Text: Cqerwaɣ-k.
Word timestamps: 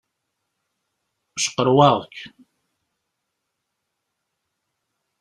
Cqerwaɣ-k. 1.43 2.15